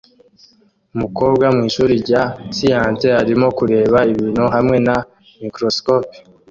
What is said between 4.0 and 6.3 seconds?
ibintu hamwe na microscope